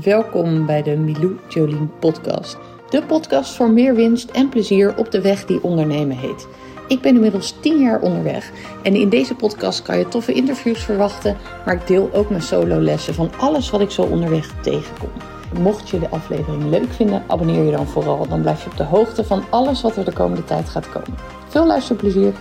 [0.00, 2.58] Welkom bij de Milou Jolien podcast.
[2.90, 6.46] De podcast voor meer winst en plezier op de weg die ondernemen heet.
[6.88, 8.50] Ik ben inmiddels 10 jaar onderweg
[8.82, 12.80] en in deze podcast kan je toffe interviews verwachten, maar ik deel ook mijn solo
[12.80, 15.10] lessen van alles wat ik zo onderweg tegenkom.
[15.58, 18.28] Mocht je de aflevering leuk vinden, abonneer je dan vooral.
[18.28, 21.14] Dan blijf je op de hoogte van alles wat er de komende tijd gaat komen.
[21.48, 22.32] Veel luisterplezier!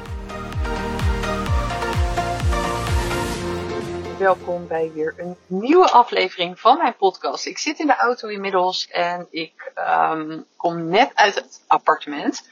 [4.21, 7.45] Welkom bij weer een nieuwe aflevering van mijn podcast.
[7.45, 12.47] Ik zit in de auto inmiddels en ik um, kom net uit het appartement.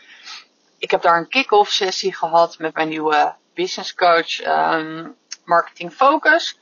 [0.77, 6.59] Ik heb daar een kick-off sessie gehad met mijn nieuwe business coach um, Marketing Focus.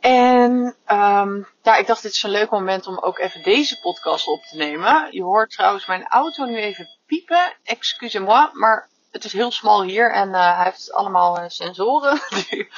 [0.00, 4.26] En um, ja, ik dacht dit is een leuk moment om ook even deze podcast
[4.26, 5.08] op te nemen.
[5.10, 7.52] Je hoort trouwens mijn auto nu even piepen.
[7.62, 12.20] Excusez-moi, maar het is heel smal hier en uh, hij heeft allemaal uh, sensoren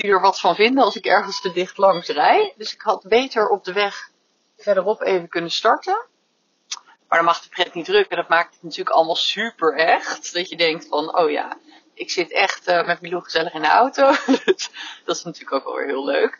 [0.00, 2.54] die er wat van vinden als ik ergens te dicht langs rij.
[2.56, 4.10] Dus ik had beter op de weg
[4.56, 6.06] verderop even kunnen starten.
[7.08, 8.16] Maar dan mag de pret niet drukken.
[8.16, 10.32] Dat maakt het natuurlijk allemaal super echt.
[10.32, 11.58] Dat je denkt van, oh ja,
[11.94, 14.14] ik zit echt uh, met Milou gezellig in de auto.
[14.44, 14.70] Dus
[15.04, 16.38] dat is natuurlijk ook wel weer heel leuk.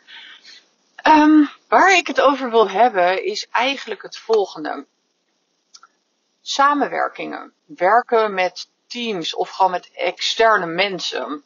[1.07, 4.85] Um, waar ik het over wil hebben is eigenlijk het volgende.
[6.41, 7.53] Samenwerkingen.
[7.65, 11.43] Werken met teams of gewoon met externe mensen.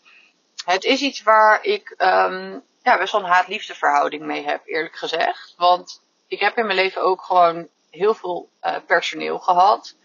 [0.66, 4.96] Het is iets waar ik um, ja, best wel een haat-liefde verhouding mee heb, eerlijk
[4.96, 5.54] gezegd.
[5.58, 9.96] Want ik heb in mijn leven ook gewoon heel veel uh, personeel gehad.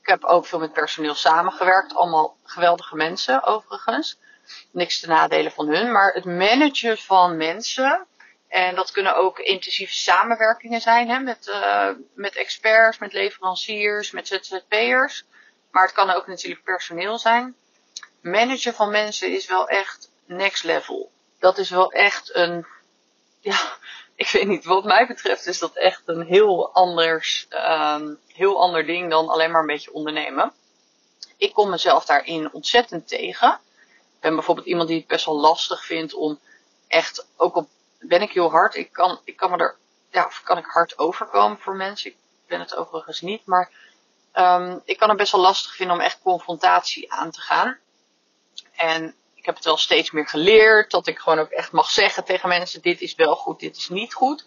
[0.00, 1.94] Ik heb ook veel met personeel samengewerkt.
[1.94, 4.18] Allemaal geweldige mensen, overigens.
[4.70, 5.92] Niks te nadelen van hun.
[5.92, 8.06] Maar het managen van mensen.
[8.48, 14.28] En dat kunnen ook intensieve samenwerkingen zijn hè, met, uh, met experts, met leveranciers, met
[14.28, 15.24] ZZP'ers.
[15.70, 17.56] Maar het kan ook natuurlijk personeel zijn
[18.20, 21.10] managen van mensen is wel echt next level.
[21.38, 22.66] Dat is wel echt een,
[23.40, 23.76] ja,
[24.14, 28.86] ik weet niet, wat mij betreft is dat echt een heel anders, um, heel ander
[28.86, 30.52] ding dan alleen maar een beetje ondernemen.
[31.36, 33.60] Ik kom mezelf daarin ontzettend tegen.
[33.88, 36.38] Ik ben bijvoorbeeld iemand die het best wel lastig vindt om
[36.88, 37.68] echt, ook op,
[37.98, 39.76] ben ik heel hard, ik kan, ik kan me er,
[40.10, 42.10] ja, of kan ik hard overkomen voor mensen.
[42.10, 43.70] Ik ben het overigens niet, maar
[44.34, 47.78] um, ik kan het best wel lastig vinden om echt confrontatie aan te gaan.
[48.78, 50.90] En ik heb het wel steeds meer geleerd.
[50.90, 53.88] Dat ik gewoon ook echt mag zeggen tegen mensen: dit is wel goed, dit is
[53.88, 54.46] niet goed.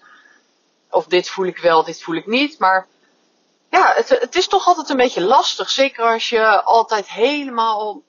[0.90, 2.60] Of dit voel ik wel, dit voel ik niet.
[2.60, 2.88] Maar
[3.70, 5.70] ja, het, het is toch altijd een beetje lastig.
[5.70, 8.02] Zeker als je altijd helemaal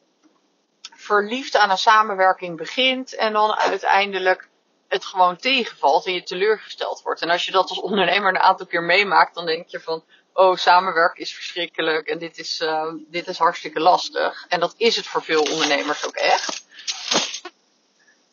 [0.94, 3.14] verliefd aan een samenwerking begint.
[3.14, 4.48] En dan uiteindelijk
[4.88, 7.20] het gewoon tegenvalt en je teleurgesteld wordt.
[7.22, 10.56] En als je dat als ondernemer een aantal keer meemaakt, dan denk je van, oh,
[10.56, 14.44] samenwerken is verschrikkelijk en dit is, uh, dit is hartstikke lastig.
[14.48, 16.64] En dat is het voor veel ondernemers ook echt.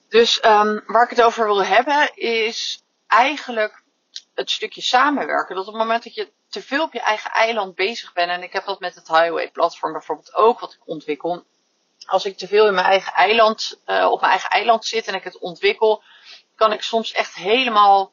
[0.09, 3.83] Dus um, waar ik het over wil hebben is eigenlijk
[4.35, 5.55] het stukje samenwerken.
[5.55, 8.43] Dat op het moment dat je te veel op je eigen eiland bezig bent, en
[8.43, 11.43] ik heb dat met het Highway platform bijvoorbeeld ook, wat ik ontwikkel.
[12.05, 15.13] Als ik te veel in mijn eigen eiland, uh, op mijn eigen eiland zit en
[15.13, 16.03] ik het ontwikkel,
[16.55, 18.11] kan ik soms echt helemaal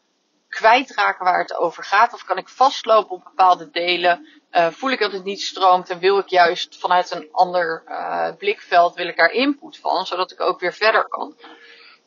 [0.49, 2.13] kwijtraken waar het over gaat?
[2.13, 4.27] Of kan ik vastlopen op bepaalde delen?
[4.53, 8.29] Uh, voel ik dat het niet stroomt en wil ik juist vanuit een ander uh,
[8.39, 11.37] blikveld, wil ik daar input van, zodat ik ook weer verder kan.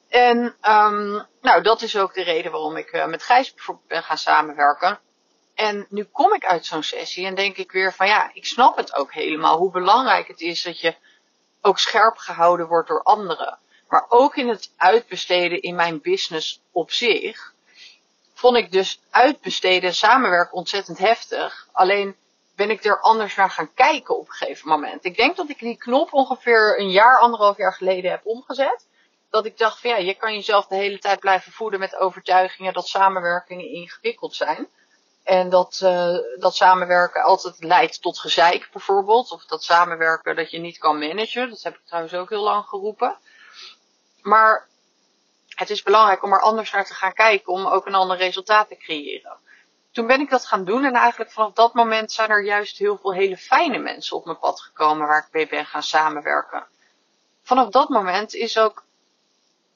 [0.10, 0.38] En
[0.70, 4.18] um, nou, dat is ook de reden waarom ik uh, met Gijs bijvoorbeeld ben gaan
[4.18, 5.00] samenwerken.
[5.56, 8.78] En nu kom ik uit zo'n sessie en denk ik weer van ja, ik snap
[8.78, 10.96] het ook helemaal hoe belangrijk het is dat je
[11.62, 13.60] ook scherp gehouden wordt door anderen.
[13.88, 17.54] Maar ook in het uitbesteden in mijn business op zich
[18.40, 21.68] vond ik dus uitbesteden en samenwerken ontzettend heftig.
[21.72, 22.16] Alleen
[22.56, 25.06] ben ik er anders naar gaan kijken op een gegeven moment.
[25.06, 28.88] Ik denk dat ik die knop ongeveer een jaar, anderhalf jaar geleden heb omgezet.
[29.30, 32.74] Dat ik dacht van ja, je kan jezelf de hele tijd blijven voeden met overtuigingen
[32.74, 34.68] dat samenwerkingen ingewikkeld zijn.
[35.24, 39.32] En dat, uh, dat samenwerken altijd leidt tot gezeik bijvoorbeeld.
[39.32, 41.50] Of dat samenwerken dat je niet kan managen.
[41.50, 43.18] Dat heb ik trouwens ook heel lang geroepen.
[44.22, 44.68] Maar
[45.59, 48.67] het is belangrijk om er anders naar te gaan kijken om ook een ander resultaat
[48.67, 49.38] te creëren.
[49.91, 52.97] Toen ben ik dat gaan doen en eigenlijk vanaf dat moment zijn er juist heel
[52.97, 56.67] veel hele fijne mensen op mijn pad gekomen waar ik mee ben gaan samenwerken.
[57.44, 58.84] Vanaf dat moment is ook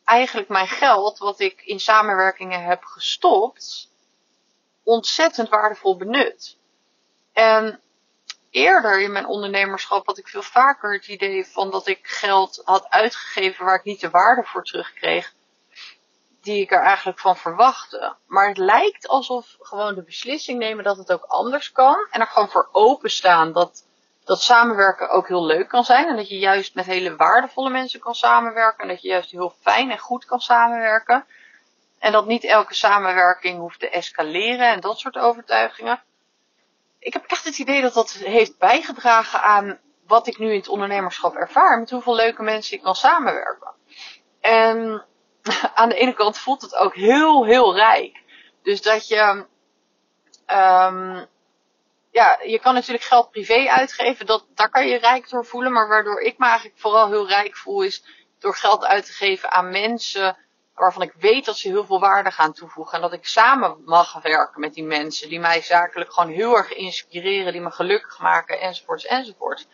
[0.04, 3.90] eigenlijk mijn geld, wat ik in samenwerkingen heb gestopt,
[4.84, 6.58] ontzettend waardevol benut.
[7.34, 7.82] En
[8.50, 12.90] eerder in mijn ondernemerschap had ik veel vaker het idee van dat ik geld had
[12.90, 15.34] uitgegeven waar ik niet de waarde voor terugkreeg
[16.44, 18.16] die ik er eigenlijk van verwachtte.
[18.28, 22.08] Maar het lijkt alsof gewoon de beslissing nemen dat het ook anders kan.
[22.12, 23.86] En er gewoon voor openstaan dat,
[24.24, 26.08] dat samenwerken ook heel leuk kan zijn.
[26.08, 28.84] En dat je juist met hele waardevolle mensen kan samenwerken.
[28.84, 31.26] En dat je juist heel fijn en goed kan samenwerken.
[32.00, 36.04] En dat niet elke samenwerking hoeft te escaleren en dat soort overtuigingen.
[37.00, 40.68] Ik heb echt het idee dat dat heeft bijgedragen aan wat ik nu in het
[40.68, 41.80] ondernemerschap ervaar.
[41.80, 43.72] Met hoeveel leuke mensen ik kan samenwerken.
[44.42, 45.06] En
[45.76, 48.22] aan de ene kant voelt het ook heel, heel rijk.
[48.64, 49.46] Dus dat je,
[50.48, 51.28] um,
[52.12, 54.26] ja, je kan natuurlijk geld privé uitgeven.
[54.26, 55.72] Dat, daar kan je rijk door voelen.
[55.72, 58.04] Maar waardoor ik me eigenlijk vooral heel rijk voel is
[58.40, 60.38] door geld uit te geven aan mensen
[60.74, 62.96] waarvan ik weet dat ze heel veel waarde gaan toevoegen.
[62.96, 66.74] En dat ik samen mag werken met die mensen die mij zakelijk gewoon heel erg
[66.74, 69.68] inspireren, die me gelukkig maken, enzovoorts, enzovoorts.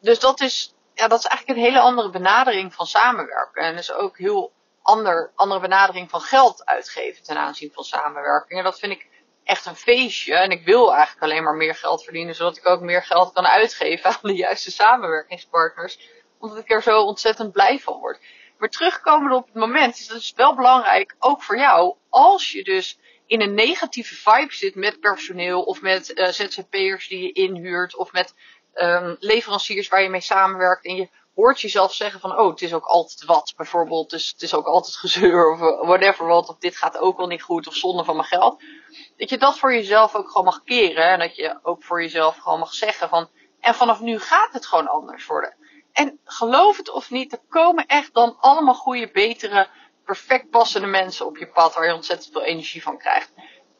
[0.00, 3.62] Dus dat is, ja, dat is eigenlijk een hele andere benadering van samenwerken.
[3.62, 4.52] En is ook heel
[4.82, 8.58] ander, andere benadering van geld uitgeven ten aanzien van samenwerking.
[8.58, 9.08] En dat vind ik
[9.44, 10.34] echt een feestje.
[10.34, 13.46] En ik wil eigenlijk alleen maar meer geld verdienen, zodat ik ook meer geld kan
[13.46, 15.98] uitgeven aan de juiste samenwerkingspartners.
[16.38, 18.20] Omdat ik er zo ontzettend blij van word.
[18.58, 22.64] Maar terugkomen op het moment is het dus wel belangrijk, ook voor jou, als je
[22.64, 27.96] dus in een negatieve vibe zit met personeel of met uh, ZZP'ers die je inhuurt
[27.96, 28.34] of met
[28.74, 32.74] um, leveranciers waar je mee samenwerkt en je hoort jezelf zeggen van, oh, het is
[32.74, 36.76] ook altijd wat, bijvoorbeeld, dus het is ook altijd gezeur of whatever wat, of dit
[36.76, 38.62] gaat ook wel niet goed of zonde van mijn geld.
[39.16, 42.36] Dat je dat voor jezelf ook gewoon mag keren en dat je ook voor jezelf
[42.36, 43.28] gewoon mag zeggen van,
[43.60, 45.56] en vanaf nu gaat het gewoon anders worden.
[45.92, 49.68] En geloof het of niet, er komen echt dan allemaal goede, betere,
[50.04, 53.32] perfect passende mensen op je pad waar je ontzettend veel energie van krijgt.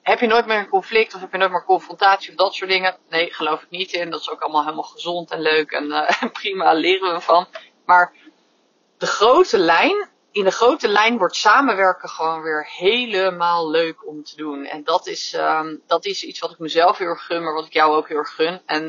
[0.05, 2.71] Heb je nooit meer een conflict of heb je nooit meer confrontatie of dat soort
[2.71, 2.97] dingen?
[3.09, 4.11] Nee, geloof ik niet in.
[4.11, 7.47] Dat is ook allemaal helemaal gezond en leuk en uh, prima, leren we van.
[7.85, 8.13] Maar
[8.99, 14.37] de grote lijn, in de grote lijn wordt samenwerken gewoon weer helemaal leuk om te
[14.37, 14.65] doen.
[14.65, 17.67] En dat is, um, dat is iets wat ik mezelf heel erg gun, maar wat
[17.67, 18.63] ik jou ook heel erg gun.
[18.67, 18.83] En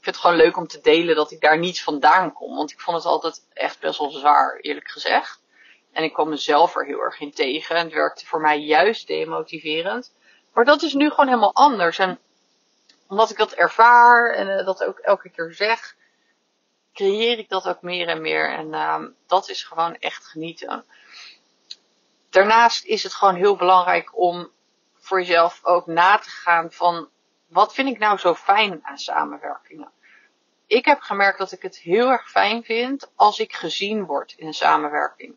[0.00, 2.56] vind het gewoon leuk om te delen dat ik daar niet vandaan kom.
[2.56, 5.40] Want ik vond het altijd echt best wel zwaar, eerlijk gezegd.
[5.92, 7.76] En ik kwam mezelf er heel erg in tegen.
[7.76, 10.12] En het werkte voor mij juist demotiverend.
[10.58, 11.98] Maar dat is nu gewoon helemaal anders.
[11.98, 12.18] En
[13.06, 15.96] omdat ik dat ervaar en uh, dat ook elke keer zeg,
[16.92, 18.50] creëer ik dat ook meer en meer.
[18.50, 20.84] En uh, dat is gewoon echt genieten.
[22.30, 24.50] Daarnaast is het gewoon heel belangrijk om
[24.96, 27.08] voor jezelf ook na te gaan van
[27.48, 29.90] wat vind ik nou zo fijn aan samenwerkingen?
[30.66, 34.46] Ik heb gemerkt dat ik het heel erg fijn vind als ik gezien word in
[34.46, 35.36] een samenwerking.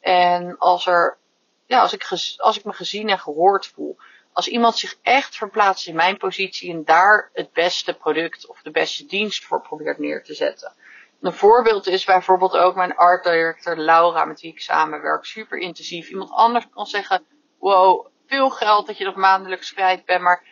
[0.00, 1.18] En als er,
[1.66, 3.96] ja, als ik, als ik me gezien en gehoord voel.
[4.36, 8.70] Als iemand zich echt verplaatst in mijn positie en daar het beste product of de
[8.70, 10.72] beste dienst voor probeert neer te zetten.
[11.20, 16.08] Een voorbeeld is bijvoorbeeld ook mijn art director Laura, met wie ik samenwerk, super intensief.
[16.08, 17.26] Iemand anders kan zeggen,
[17.58, 20.42] wow, veel geld dat je nog maandelijks kwijt bent, maar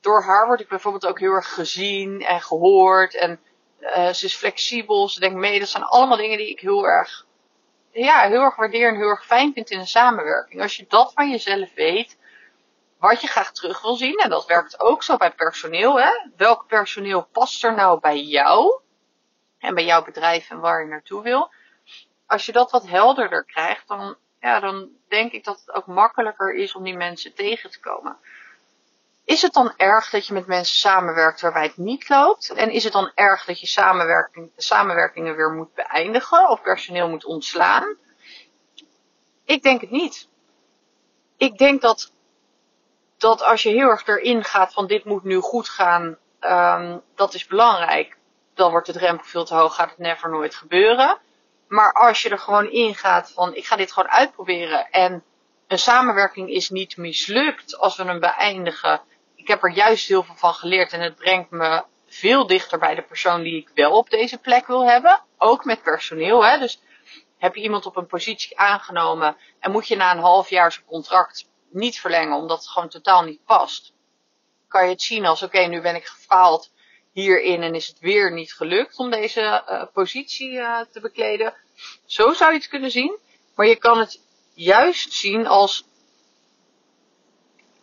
[0.00, 3.14] door haar word ik bijvoorbeeld ook heel erg gezien en gehoord.
[3.14, 3.40] En
[3.80, 5.58] uh, ze is flexibel, ze denkt mee.
[5.58, 7.26] Dat zijn allemaal dingen die ik heel erg,
[7.90, 10.62] ja, heel erg waardeer en heel erg fijn vind in een samenwerking.
[10.62, 12.20] Als je dat van jezelf weet,
[13.08, 14.16] wat je graag terug wil zien.
[14.18, 16.00] En dat werkt ook zo bij personeel.
[16.00, 16.10] Hè?
[16.36, 18.80] Welk personeel past er nou bij jou?
[19.58, 21.52] En bij jouw bedrijf en waar je naartoe wil.
[22.26, 26.54] Als je dat wat helderder krijgt, dan, ja, dan denk ik dat het ook makkelijker
[26.54, 28.16] is om die mensen tegen te komen.
[29.24, 32.50] Is het dan erg dat je met mensen samenwerkt waarbij het niet loopt?
[32.50, 37.24] En is het dan erg dat je samenwerking, samenwerkingen weer moet beëindigen of personeel moet
[37.24, 37.96] ontslaan?
[39.44, 40.28] Ik denk het niet.
[41.36, 42.11] Ik denk dat,
[43.22, 47.34] dat als je heel erg erin gaat van dit moet nu goed gaan, um, dat
[47.34, 48.16] is belangrijk.
[48.54, 51.18] Dan wordt de drempel veel te hoog, gaat het never nooit gebeuren.
[51.68, 55.24] Maar als je er gewoon in gaat van ik ga dit gewoon uitproberen en
[55.68, 59.00] een samenwerking is niet mislukt als we hem beëindigen
[59.42, 62.94] ik heb er juist heel veel van geleerd en het brengt me veel dichter bij
[62.94, 65.20] de persoon die ik wel op deze plek wil hebben.
[65.38, 66.44] Ook met personeel.
[66.44, 66.58] Hè?
[66.58, 66.80] Dus
[67.38, 70.84] heb je iemand op een positie aangenomen en moet je na een half jaar zijn
[70.86, 73.92] contract niet verlengen omdat het gewoon totaal niet past.
[74.68, 76.70] Kan je het zien als oké, nu ben ik gefaald
[77.12, 81.54] hierin en is het weer niet gelukt om deze uh, positie uh, te bekleden.
[82.06, 83.18] Zo zou je het kunnen zien.
[83.54, 84.20] Maar je kan het
[84.54, 85.84] juist zien als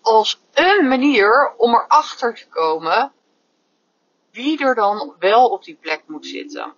[0.02, 3.12] als een manier om erachter te komen
[4.32, 6.74] wie er dan wel op die plek moet zitten.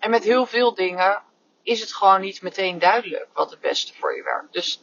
[0.00, 1.22] En met heel veel dingen
[1.62, 4.52] is het gewoon niet meteen duidelijk wat het beste voor je werkt.
[4.52, 4.82] Dus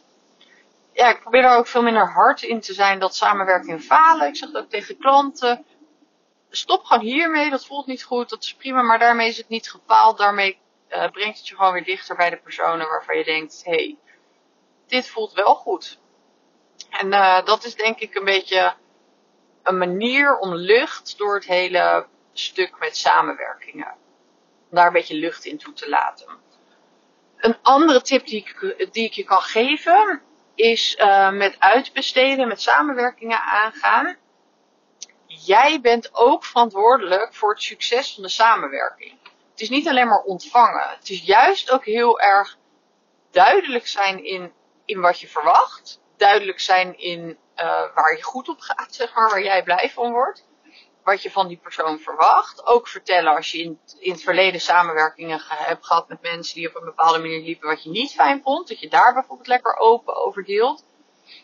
[0.94, 4.28] ja, ik probeer er ook veel minder hard in te zijn dat samenwerking falen.
[4.28, 5.66] Ik zeg ook tegen klanten.
[6.50, 9.70] Stop gewoon hiermee, dat voelt niet goed, dat is prima, maar daarmee is het niet
[9.70, 10.18] gepaald.
[10.18, 10.58] Daarmee
[10.90, 13.96] uh, brengt het je gewoon weer dichter bij de personen waarvan je denkt, hé, hey,
[14.86, 15.98] dit voelt wel goed.
[16.90, 18.74] En uh, dat is denk ik een beetje
[19.62, 23.94] een manier om lucht door het hele stuk met samenwerkingen.
[24.70, 26.42] Om daar een beetje lucht in toe te laten.
[27.36, 28.54] Een andere tip die
[28.90, 30.22] die ik je kan geven
[30.54, 34.16] is uh, met uitbesteden, met samenwerkingen aangaan.
[35.26, 39.18] Jij bent ook verantwoordelijk voor het succes van de samenwerking.
[39.50, 40.88] Het is niet alleen maar ontvangen.
[40.88, 42.56] Het is juist ook heel erg
[43.30, 44.52] duidelijk zijn in,
[44.84, 46.00] in wat je verwacht.
[46.16, 50.12] Duidelijk zijn in uh, waar je goed op gaat, zeg maar, waar jij blij van
[50.12, 50.44] wordt
[51.04, 52.66] wat je van die persoon verwacht.
[52.66, 56.74] Ook vertellen als je in, in het verleden samenwerkingen hebt gehad met mensen die op
[56.74, 58.68] een bepaalde manier liepen wat je niet fijn vond.
[58.68, 60.84] Dat je daar bijvoorbeeld lekker open over deelt.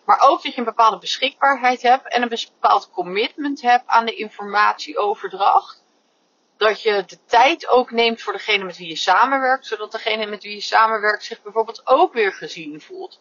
[0.05, 4.15] Maar ook dat je een bepaalde beschikbaarheid hebt en een bepaald commitment hebt aan de
[4.15, 5.85] informatieoverdracht.
[6.57, 10.43] Dat je de tijd ook neemt voor degene met wie je samenwerkt, zodat degene met
[10.43, 13.21] wie je samenwerkt zich bijvoorbeeld ook weer gezien voelt.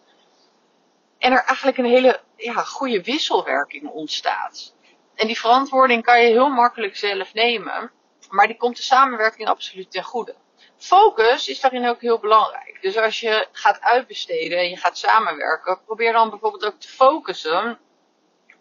[1.17, 4.73] En er eigenlijk een hele ja, goede wisselwerking ontstaat.
[5.19, 7.91] En die verantwoording kan je heel makkelijk zelf nemen.
[8.29, 10.35] Maar die komt de samenwerking absoluut ten goede.
[10.77, 12.77] Focus is daarin ook heel belangrijk.
[12.81, 17.79] Dus als je gaat uitbesteden en je gaat samenwerken, probeer dan bijvoorbeeld ook te focussen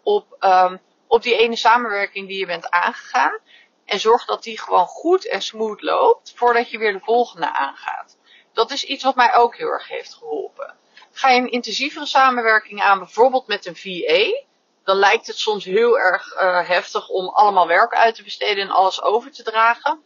[0.03, 3.39] op, um, op die ene samenwerking die je bent aangegaan.
[3.85, 8.17] En zorg dat die gewoon goed en smooth loopt voordat je weer de volgende aangaat.
[8.53, 10.75] Dat is iets wat mij ook heel erg heeft geholpen.
[11.11, 14.47] Ga je een intensievere samenwerking aan, bijvoorbeeld met een VA,
[14.89, 18.69] dan lijkt het soms heel erg uh, heftig om allemaal werk uit te besteden en
[18.69, 20.03] alles over te dragen.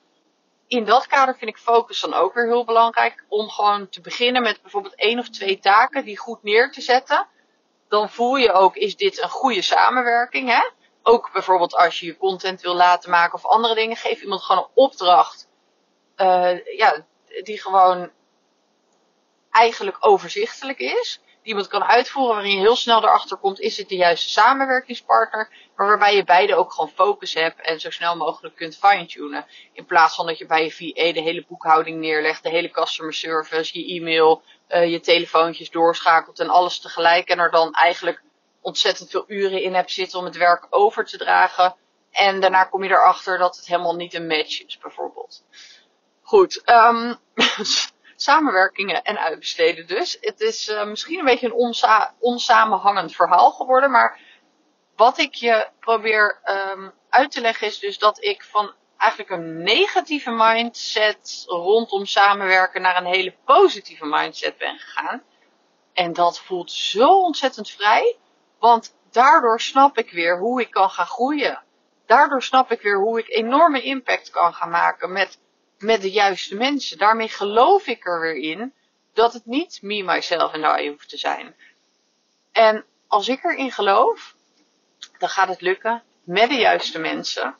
[0.67, 3.23] In dat kader vind ik focus dan ook weer heel belangrijk.
[3.27, 7.27] Om gewoon te beginnen met bijvoorbeeld één of twee taken die goed neer te zetten.
[7.87, 10.49] Dan voel je ook, is dit een goede samenwerking?
[10.49, 10.69] Hè?
[11.03, 13.95] Ook bijvoorbeeld als je je content wil laten maken of andere dingen.
[13.95, 15.47] Geef iemand gewoon een opdracht.
[16.17, 17.05] Uh, ja,
[17.43, 18.11] die gewoon
[19.49, 23.95] eigenlijk overzichtelijk is iemand kan uitvoeren waarin je heel snel erachter komt, is het de
[23.95, 28.77] juiste samenwerkingspartner, maar waarbij je beide ook gewoon focus hebt en zo snel mogelijk kunt
[28.77, 29.45] fine-tunen.
[29.73, 33.13] In plaats van dat je bij je VA de hele boekhouding neerlegt, de hele customer
[33.13, 38.21] service, je e-mail, uh, je telefoontjes doorschakelt en alles tegelijk en er dan eigenlijk
[38.61, 41.75] ontzettend veel uren in hebt zitten om het werk over te dragen.
[42.11, 45.43] En daarna kom je erachter dat het helemaal niet een match is, bijvoorbeeld.
[46.21, 47.15] Goed, um,
[48.15, 50.17] samenwerkingen en uitbesteden dus.
[50.21, 54.19] Het is uh, misschien een beetje een onsa onsamenhangend verhaal geworden, maar
[54.95, 59.63] wat ik je probeer um, uit te leggen is dus dat ik van eigenlijk een
[59.63, 65.23] negatieve mindset rondom samenwerken naar een hele positieve mindset ben gegaan.
[65.93, 68.17] En dat voelt zo ontzettend vrij,
[68.59, 71.63] want daardoor snap ik weer hoe ik kan gaan groeien.
[72.05, 75.39] Daardoor snap ik weer hoe ik enorme impact kan gaan maken met
[75.83, 76.97] met de juiste mensen.
[76.97, 78.73] Daarmee geloof ik er weer in
[79.13, 81.55] dat het niet me, myself en I hoeft te zijn.
[82.51, 84.35] En als ik erin geloof,
[85.17, 87.55] dan gaat het lukken met de juiste mensen.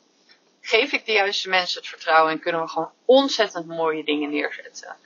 [0.60, 4.96] Geef ik de juiste mensen het vertrouwen en kunnen we gewoon ontzettend mooie dingen neerzetten.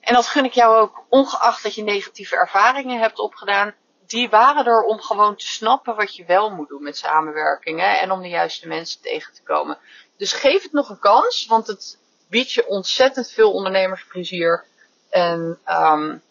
[0.00, 3.74] En dat gun ik jou ook, ongeacht dat je negatieve ervaringen hebt opgedaan.
[4.06, 8.10] Die waren er om gewoon te snappen wat je wel moet doen met samenwerkingen en
[8.10, 9.78] om de juiste mensen tegen te komen.
[10.16, 14.64] Dus geef het nog een kans, want het, biedt je ontzettend veel ondernemersplezier.
[15.10, 16.22] En um,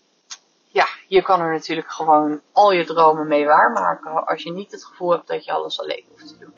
[0.67, 4.25] ja, je kan er natuurlijk gewoon al je dromen mee waarmaken.
[4.25, 6.53] Als je niet het gevoel hebt dat je alles alleen hoeft te doen.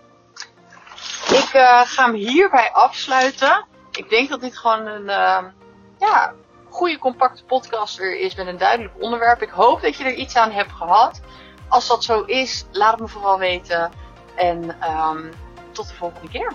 [1.38, 3.66] Ik uh, ga hem hierbij afsluiten.
[3.92, 5.44] Ik denk dat dit gewoon een uh,
[6.00, 6.34] ja,
[6.70, 9.42] goede compacte podcast is met een duidelijk onderwerp.
[9.42, 11.22] Ik hoop dat je er iets aan hebt gehad.
[11.70, 13.92] Als dat zo is, laat het me vooral weten.
[14.36, 15.34] En um,
[15.72, 16.54] tot de volgende keer.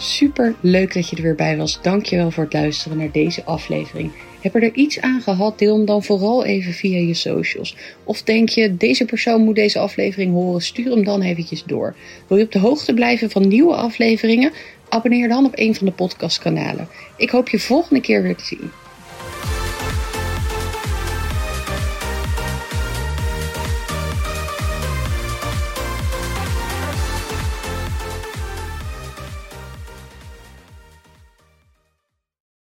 [0.00, 1.82] Super leuk dat je er weer bij was.
[1.82, 4.12] Dankjewel voor het luisteren naar deze aflevering.
[4.40, 5.58] Heb je er iets aan gehad?
[5.58, 7.76] Deel hem dan vooral even via je socials.
[8.04, 10.62] Of denk je, deze persoon moet deze aflevering horen?
[10.62, 11.94] Stuur hem dan eventjes door.
[12.26, 14.52] Wil je op de hoogte blijven van nieuwe afleveringen?
[14.88, 16.88] Abonneer dan op een van de podcastkanalen.
[17.16, 18.70] Ik hoop je volgende keer weer te zien.